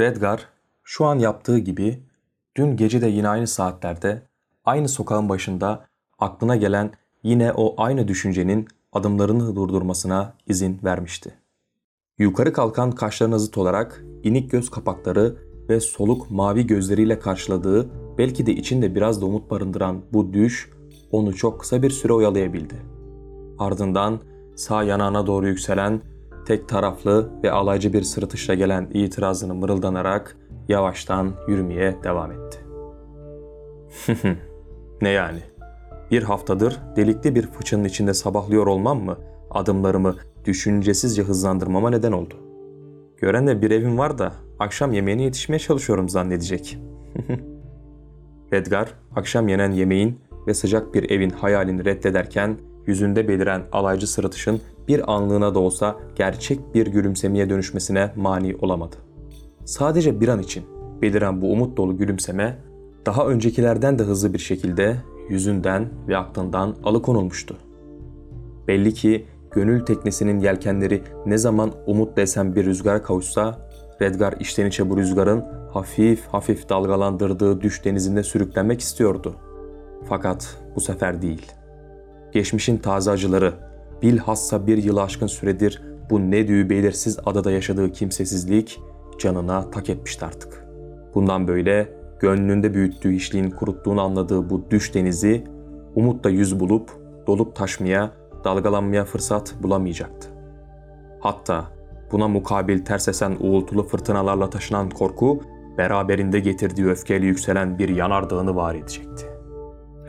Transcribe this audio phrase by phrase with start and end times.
[0.00, 0.48] Redgar
[0.84, 2.02] şu an yaptığı gibi
[2.56, 4.22] dün gece de yine aynı saatlerde
[4.64, 5.86] aynı sokağın başında
[6.18, 6.92] aklına gelen
[7.22, 11.34] yine o aynı düşüncenin adımlarını durdurmasına izin vermişti.
[12.18, 15.36] Yukarı kalkan kaşlarına zıt olarak inik göz kapakları
[15.68, 20.70] ve soluk mavi gözleriyle karşıladığı belki de içinde biraz da umut barındıran bu düş
[21.10, 22.74] onu çok kısa bir süre oyalayabildi.
[23.58, 24.20] Ardından
[24.56, 26.02] sağ yanağına doğru yükselen
[26.48, 30.36] tek taraflı ve alaycı bir sırıtışla gelen itirazını mırıldanarak
[30.68, 32.58] yavaştan yürümeye devam etti.
[35.02, 35.38] ne yani?
[36.10, 39.18] Bir haftadır delikli bir fıçının içinde sabahlıyor olmam mı
[39.50, 42.34] adımlarımı düşüncesizce hızlandırmama neden oldu?
[43.16, 46.78] Gören de bir evim var da akşam yemeğine yetişmeye çalışıyorum zannedecek.
[48.52, 55.14] Edgar akşam yenen yemeğin ve sıcak bir evin hayalini reddederken yüzünde beliren alaycı sırıtışın bir
[55.14, 58.96] anlığına da olsa gerçek bir gülümsemeye dönüşmesine mani olamadı.
[59.64, 60.64] Sadece bir an için
[61.02, 62.58] beliren bu umut dolu gülümseme
[63.06, 64.96] daha öncekilerden de hızlı bir şekilde
[65.28, 67.56] yüzünden ve aklından alıkonulmuştu.
[68.68, 73.68] Belli ki gönül teknesinin yelkenleri ne zaman umut desen bir rüzgar kavuşsa,
[74.02, 79.34] Redgar içten içe bu rüzgarın hafif hafif dalgalandırdığı düş denizinde sürüklenmek istiyordu.
[80.08, 81.52] Fakat bu sefer değil.
[82.32, 83.54] Geçmişin taze acıları,
[84.02, 88.80] bilhassa bir yılı aşkın süredir bu ne düğü belirsiz adada yaşadığı kimsesizlik
[89.18, 90.64] canına tak etmişti artık.
[91.14, 91.88] Bundan böyle
[92.20, 95.44] gönlünde büyüttüğü hiçliğin kuruttuğunu anladığı bu düş denizi
[95.94, 96.90] umutla yüz bulup
[97.26, 98.10] dolup taşmaya,
[98.44, 100.28] dalgalanmaya fırsat bulamayacaktı.
[101.20, 101.64] Hatta
[102.12, 105.40] buna mukabil ters esen uğultulu fırtınalarla taşınan korku
[105.78, 109.26] beraberinde getirdiği öfkeyle yükselen bir yanardağını var edecekti.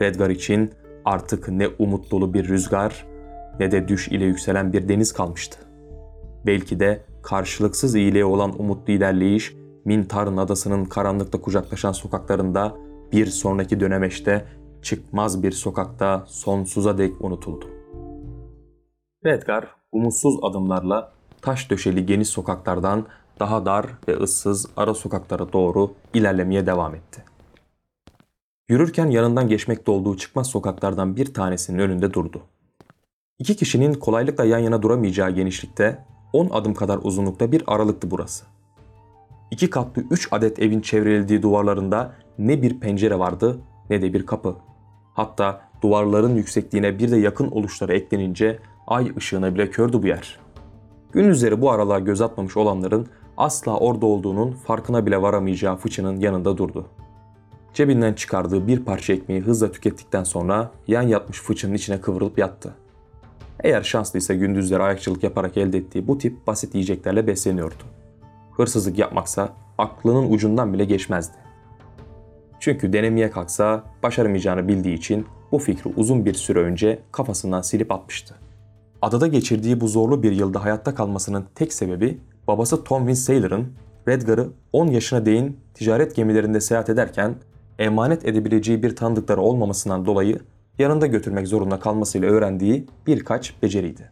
[0.00, 0.70] Redgar için
[1.04, 3.06] artık ne umut dolu bir rüzgar
[3.60, 5.58] ne de düş ile yükselen bir deniz kalmıştı.
[6.46, 12.76] Belki de karşılıksız iyiliğe olan umutlu ilerleyiş Mintar'ın adasının karanlıkta kucaklaşan sokaklarında
[13.12, 14.44] bir sonraki dönemeçte
[14.82, 17.66] çıkmaz bir sokakta sonsuza dek unutuldu.
[19.26, 23.06] Redgar umutsuz adımlarla taş döşeli geniş sokaklardan
[23.40, 27.24] daha dar ve ıssız ara sokaklara doğru ilerlemeye devam etti.
[28.68, 32.42] Yürürken yanından geçmekte olduğu çıkmaz sokaklardan bir tanesinin önünde durdu.
[33.40, 38.44] İki kişinin kolaylıkla yan yana duramayacağı genişlikte 10 adım kadar uzunlukta bir aralıktı burası.
[39.50, 43.58] İki katlı 3 adet evin çevrildiği duvarlarında ne bir pencere vardı
[43.90, 44.56] ne de bir kapı.
[45.14, 50.38] Hatta duvarların yüksekliğine bir de yakın oluşları eklenince ay ışığına bile kördü bu yer.
[51.12, 56.58] Gün üzeri bu aralığa göz atmamış olanların asla orada olduğunun farkına bile varamayacağı fıçının yanında
[56.58, 56.86] durdu.
[57.74, 62.74] Cebinden çıkardığı bir parça ekmeği hızla tükettikten sonra yan yatmış fıçının içine kıvrılıp yattı.
[63.64, 67.84] Eğer şanslıysa gündüzleri ayakçılık yaparak elde ettiği bu tip basit yiyeceklerle besleniyordu.
[68.56, 71.36] Hırsızlık yapmaksa aklının ucundan bile geçmezdi.
[72.60, 78.34] Çünkü denemeye kalksa başaramayacağını bildiği için bu fikri uzun bir süre önce kafasından silip atmıştı.
[79.02, 83.72] Adada geçirdiği bu zorlu bir yılda hayatta kalmasının tek sebebi babası Tom Vince Sailor'ın
[84.08, 87.34] Redgar'ı 10 yaşına değin ticaret gemilerinde seyahat ederken
[87.78, 90.38] emanet edebileceği bir tanıdıkları olmamasından dolayı
[90.78, 94.10] yanında götürmek zorunda kalmasıyla öğrendiği birkaç beceriydi.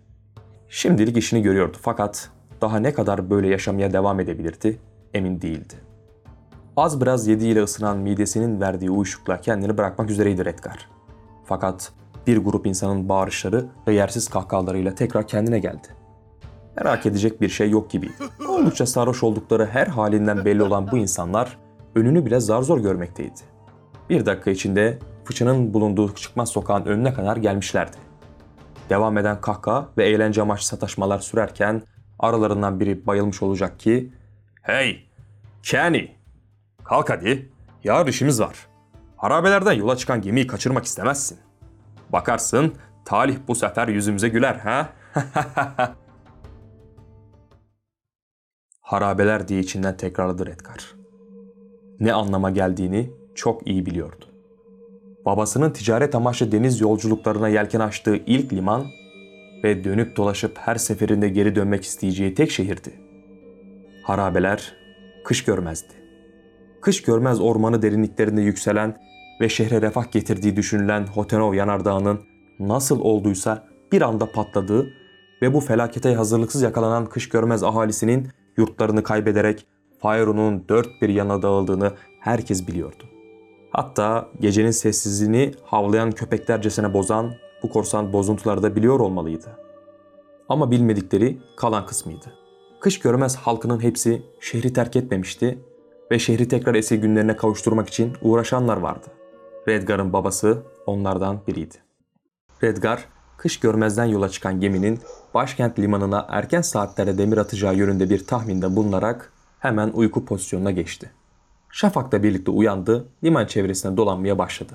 [0.68, 2.30] Şimdilik işini görüyordu fakat
[2.60, 4.78] daha ne kadar böyle yaşamaya devam edebilirdi
[5.14, 5.74] emin değildi.
[6.76, 10.88] Az biraz yediğiyle ısınan midesinin verdiği uyuşukla kendini bırakmak üzereydi Redgar.
[11.44, 11.92] Fakat
[12.26, 15.88] bir grup insanın bağırışları ve yersiz kahkahalarıyla tekrar kendine geldi.
[16.76, 18.12] Merak edecek bir şey yok gibiydi.
[18.48, 21.58] Oldukça sarhoş oldukları her halinden belli olan bu insanlar
[21.94, 23.40] önünü bile zar zor görmekteydi.
[24.10, 27.96] Bir dakika içinde fıçının bulunduğu çıkmaz sokağın önüne kadar gelmişlerdi.
[28.90, 31.82] Devam eden kahkaha ve eğlence amaçlı sataşmalar sürerken
[32.18, 34.12] aralarından biri bayılmış olacak ki
[34.62, 35.06] ''Hey,
[35.62, 36.08] Kenny,
[36.84, 37.48] kalk hadi,
[37.84, 38.56] yarın işimiz var.
[39.16, 41.38] Harabelerden yola çıkan gemiyi kaçırmak istemezsin.
[42.12, 42.74] Bakarsın
[43.04, 44.88] talih bu sefer yüzümüze güler ha?''
[48.80, 50.94] Harabeler diye içinden tekrarladı Redgar.
[52.00, 54.27] Ne anlama geldiğini çok iyi biliyordu.
[55.28, 58.86] Babasının ticaret amaçlı deniz yolculuklarına yelken açtığı ilk liman
[59.64, 62.92] ve dönüp dolaşıp her seferinde geri dönmek isteyeceği tek şehirdi.
[64.02, 64.72] Harabeler
[65.24, 65.92] kış görmezdi.
[66.80, 69.00] Kış görmez ormanı derinliklerinde yükselen
[69.40, 72.20] ve şehre refah getirdiği düşünülen Hotenov yanardağının
[72.58, 74.86] nasıl olduysa bir anda patladığı
[75.42, 79.66] ve bu felakete hazırlıksız yakalanan kış görmez ahalisinin yurtlarını kaybederek
[79.98, 83.17] Fayro'nun dört bir yana dağıldığını herkes biliyordu.
[83.70, 89.58] Hatta gecenin sessizliğini havlayan köpeklercesine bozan bu korsan bozuntuları da biliyor olmalıydı.
[90.48, 92.32] Ama bilmedikleri kalan kısmıydı.
[92.80, 95.58] Kış görmez halkının hepsi şehri terk etmemişti
[96.10, 99.06] ve şehri tekrar eski günlerine kavuşturmak için uğraşanlar vardı.
[99.68, 101.74] Redgar'ın babası onlardan biriydi.
[102.62, 103.04] Redgar,
[103.36, 104.98] kış görmezden yola çıkan geminin
[105.34, 111.10] başkent limanına erken saatlerde demir atacağı yönünde bir tahminde bulunarak hemen uyku pozisyonuna geçti.
[111.70, 114.72] Şafak'la birlikte uyandı, liman çevresine dolanmaya başladı.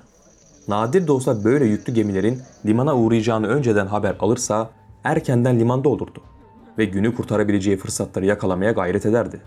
[0.68, 4.70] Nadir de olsa böyle yüklü gemilerin limana uğrayacağını önceden haber alırsa
[5.04, 6.22] erkenden limanda olurdu
[6.78, 9.42] ve günü kurtarabileceği fırsatları yakalamaya gayret ederdi.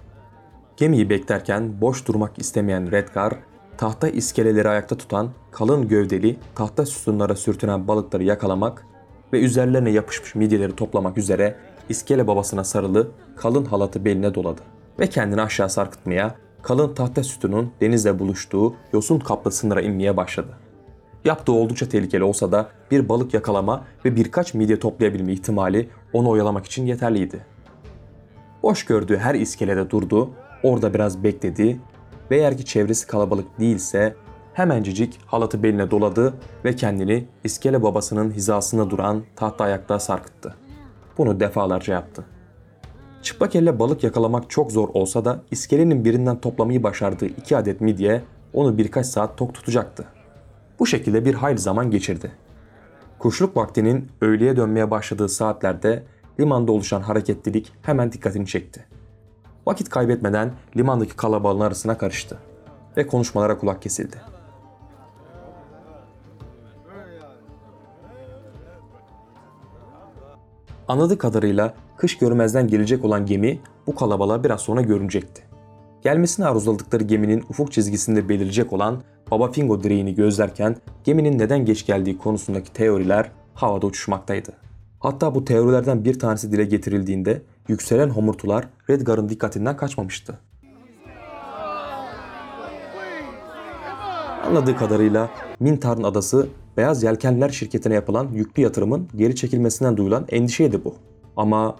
[0.76, 3.32] Gemiyi beklerken boş durmak istemeyen Redgar,
[3.78, 8.86] tahta iskeleleri ayakta tutan kalın gövdeli tahta sütunlara sürtünen balıkları yakalamak
[9.32, 11.56] ve üzerlerine yapışmış midyeleri toplamak üzere
[11.88, 14.60] iskele babasına sarılı kalın halatı beline doladı
[14.98, 16.34] ve kendini aşağı sarkıtmaya,
[16.66, 20.58] kalın tahta sütunun denizle buluştuğu yosun kaplı sınıra inmeye başladı.
[21.24, 26.66] Yaptığı oldukça tehlikeli olsa da bir balık yakalama ve birkaç midye toplayabilme ihtimali onu oyalamak
[26.66, 27.46] için yeterliydi.
[28.62, 30.30] Boş gördüğü her iskelede durdu,
[30.62, 31.80] orada biraz bekledi
[32.30, 34.14] ve eğer ki çevresi kalabalık değilse
[34.54, 36.34] hemencecik halatı beline doladı
[36.64, 40.54] ve kendini iskele babasının hizasında duran tahta ayakta sarkıttı.
[41.18, 42.24] Bunu defalarca yaptı.
[43.26, 48.22] Çıplak elle balık yakalamak çok zor olsa da iskelenin birinden toplamayı başardığı iki adet midye
[48.52, 50.04] onu birkaç saat tok tutacaktı.
[50.78, 52.32] Bu şekilde bir hayli zaman geçirdi.
[53.18, 56.02] Kuşluk vaktinin öğleye dönmeye başladığı saatlerde
[56.40, 58.84] limanda oluşan hareketlilik hemen dikkatini çekti.
[59.66, 62.38] Vakit kaybetmeden limandaki kalabalığın arasına karıştı
[62.96, 64.35] ve konuşmalara kulak kesildi.
[70.88, 75.42] Anladığı kadarıyla kış görmezden gelecek olan gemi bu kalabalığa biraz sonra görünecekti.
[76.02, 82.18] Gelmesini arzuladıkları geminin ufuk çizgisinde belirecek olan Baba Fingo direğini gözlerken geminin neden geç geldiği
[82.18, 84.52] konusundaki teoriler havada uçuşmaktaydı.
[85.00, 90.38] Hatta bu teorilerden bir tanesi dile getirildiğinde yükselen homurtular Redgar'ın dikkatinden kaçmamıştı.
[94.46, 100.94] Anladığı kadarıyla Mintar'ın adası Beyaz Yelkenler şirketine yapılan yüklü yatırımın geri çekilmesinden duyulan endişeydi bu.
[101.36, 101.76] Ama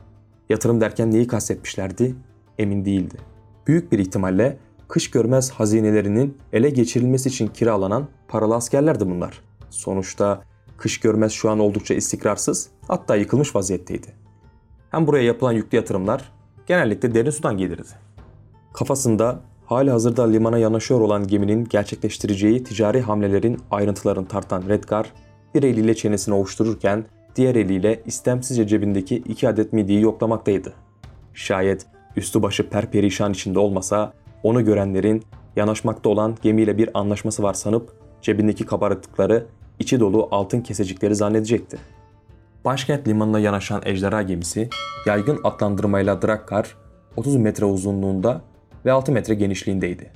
[0.48, 2.14] yatırım derken neyi kastetmişlerdi
[2.58, 3.14] emin değildi.
[3.66, 4.56] Büyük bir ihtimalle
[4.88, 9.40] kış görmez hazinelerinin ele geçirilmesi için kiralanan paralı askerlerdi bunlar.
[9.70, 10.42] Sonuçta
[10.76, 14.06] kış görmez şu an oldukça istikrarsız hatta yıkılmış vaziyetteydi.
[14.90, 16.32] Hem buraya yapılan yüklü yatırımlar
[16.66, 17.90] genellikle derin sudan gelirdi.
[18.72, 25.12] Kafasında hali hazırda limana yanaşıyor olan geminin gerçekleştireceği ticari hamlelerin ayrıntılarını tartan Redgar
[25.54, 27.04] bir eliyle çenesini ovuştururken
[27.36, 30.72] diğer eliyle istemsizce cebindeki iki adet midyeyi yoklamaktaydı.
[31.34, 31.86] Şayet
[32.16, 35.22] üstü başı perperişan içinde olmasa onu görenlerin
[35.56, 37.92] yanaşmakta olan gemiyle bir anlaşması var sanıp
[38.22, 39.46] cebindeki kabarıklıkları
[39.78, 41.78] içi dolu altın kesecikleri zannedecekti.
[42.64, 44.68] Başkent limanına yanaşan ejderha gemisi
[45.06, 46.76] yaygın adlandırmayla Drakkar
[47.16, 48.42] 30 metre uzunluğunda
[48.87, 50.11] ve 6 metre genişliğindeydi.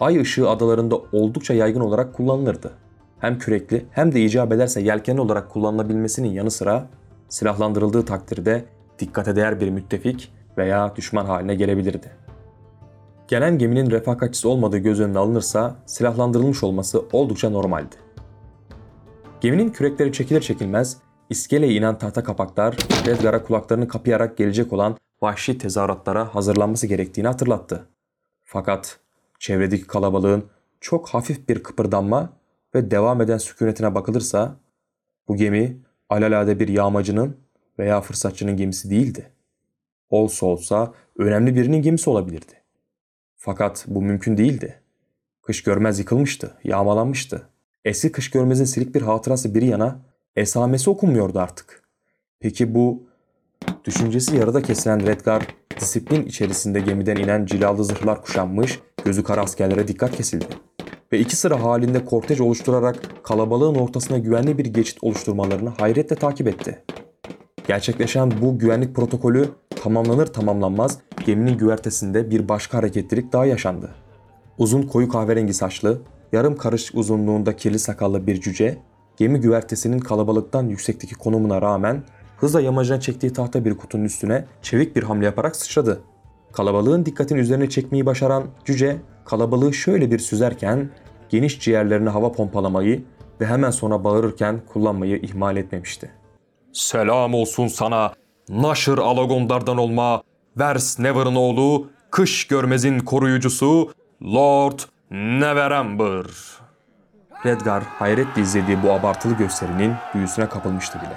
[0.00, 2.72] Ay ışığı adalarında oldukça yaygın olarak kullanılırdı.
[3.18, 6.86] Hem kürekli hem de icap ederse yelkenli olarak kullanılabilmesinin yanı sıra
[7.28, 8.64] silahlandırıldığı takdirde
[8.98, 12.10] dikkate değer bir müttefik veya düşman haline gelebilirdi.
[13.28, 17.96] Gelen geminin refakatçisi olmadığı göz önüne alınırsa silahlandırılmış olması oldukça normaldi.
[19.40, 20.96] Geminin kürekleri çekilir çekilmez
[21.30, 22.76] iskeleye inen tahta kapaklar
[23.06, 27.86] Redgar'a kulaklarını kapayarak gelecek olan vahşi tezahüratlara hazırlanması gerektiğini hatırlattı.
[28.44, 28.98] Fakat
[29.38, 30.44] çevredeki kalabalığın
[30.80, 32.32] çok hafif bir kıpırdanma
[32.74, 34.56] ve devam eden sükunetine bakılırsa
[35.28, 35.78] bu gemi
[36.08, 37.36] alalade bir yağmacının
[37.78, 39.30] veya fırsatçının gemisi değildi.
[40.10, 42.52] Olsa olsa önemli birinin gemisi olabilirdi.
[43.36, 44.80] Fakat bu mümkün değildi.
[45.42, 47.48] Kış görmez yıkılmıştı, yağmalanmıştı.
[47.84, 50.00] Eski kış görmezin silik bir hatırası bir yana
[50.36, 51.82] esamesi okunmuyordu artık.
[52.40, 53.02] Peki bu
[53.84, 55.46] düşüncesi yarıda kesilen Redgar
[55.80, 60.46] disiplin içerisinde gemiden inen cilalı zırhlar kuşanmış gözü kara askerlere dikkat kesildi.
[61.12, 66.82] Ve iki sıra halinde kortej oluşturarak kalabalığın ortasına güvenli bir geçit oluşturmalarını hayretle takip etti.
[67.66, 69.48] Gerçekleşen bu güvenlik protokolü
[69.82, 73.94] tamamlanır tamamlanmaz geminin güvertesinde bir başka hareketlilik daha yaşandı.
[74.58, 76.02] Uzun koyu kahverengi saçlı,
[76.32, 78.78] yarım karış uzunluğunda kirli sakallı bir cüce,
[79.16, 82.02] gemi güvertesinin kalabalıktan yüksekteki konumuna rağmen
[82.36, 86.00] hızla yamacına çektiği tahta bir kutunun üstüne çevik bir hamle yaparak sıçradı.
[86.52, 90.90] Kalabalığın dikkatini üzerine çekmeyi başaran cüce kalabalığı şöyle bir süzerken
[91.28, 93.02] geniş ciğerlerine hava pompalamayı
[93.40, 96.10] ve hemen sonra bağırırken kullanmayı ihmal etmemişti.
[96.72, 98.12] Selam olsun sana,
[98.48, 100.22] Naşır Alagondar'dan olma,
[100.56, 103.90] Vers Never'ın oğlu, Kış Görmez'in koruyucusu,
[104.22, 104.78] Lord
[105.10, 106.26] Neverember.
[107.46, 111.16] Redgar hayretle izlediği bu abartılı gösterinin büyüsüne kapılmıştı bile.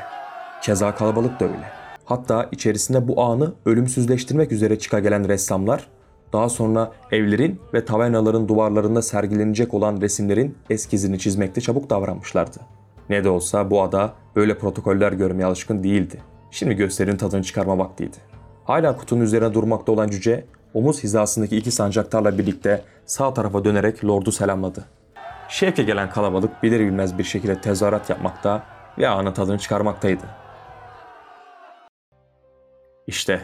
[0.62, 1.71] Keza kalabalık da öyle.
[2.05, 5.88] Hatta içerisinde bu anı ölümsüzleştirmek üzere çıka gelen ressamlar
[6.33, 12.57] daha sonra evlerin ve tavernaların duvarlarında sergilenecek olan resimlerin eskizini çizmekte çabuk davranmışlardı.
[13.09, 16.21] Ne de olsa bu ada böyle protokoller görmeye alışkın değildi.
[16.51, 18.17] Şimdi gösterinin tadını çıkarma vaktiydi.
[18.63, 24.31] Hala kutunun üzerine durmakta olan cüce, omuz hizasındaki iki sancaktarla birlikte sağ tarafa dönerek lordu
[24.31, 24.86] selamladı.
[25.49, 28.63] Şevke gelen kalabalık bilir bilmez bir şekilde tezahürat yapmakta
[28.97, 30.23] ve anın tadını çıkarmaktaydı.
[33.07, 33.41] İşte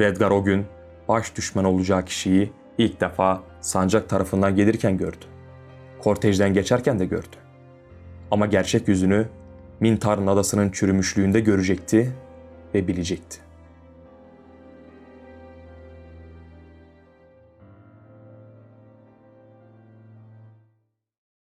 [0.00, 0.66] Redgar o gün
[1.08, 5.24] baş düşman olacağı kişiyi ilk defa sancak tarafından gelirken gördü.
[6.02, 7.36] Kortejden geçerken de gördü.
[8.30, 9.28] Ama gerçek yüzünü
[9.80, 12.12] Mintar'ın adasının çürümüşlüğünde görecekti
[12.74, 13.38] ve bilecekti.